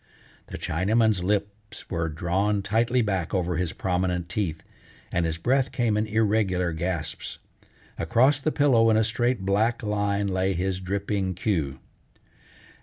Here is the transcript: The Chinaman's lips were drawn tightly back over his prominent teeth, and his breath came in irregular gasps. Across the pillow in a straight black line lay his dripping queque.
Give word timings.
The 0.47 0.57
Chinaman's 0.57 1.23
lips 1.23 1.87
were 1.87 2.09
drawn 2.09 2.63
tightly 2.63 3.03
back 3.03 3.35
over 3.35 3.57
his 3.57 3.71
prominent 3.71 4.29
teeth, 4.29 4.63
and 5.11 5.27
his 5.27 5.37
breath 5.37 5.71
came 5.71 5.95
in 5.95 6.07
irregular 6.07 6.73
gasps. 6.73 7.37
Across 7.99 8.39
the 8.39 8.51
pillow 8.51 8.89
in 8.89 8.97
a 8.97 9.03
straight 9.03 9.41
black 9.45 9.83
line 9.83 10.27
lay 10.27 10.53
his 10.53 10.79
dripping 10.79 11.35
queque. 11.35 11.77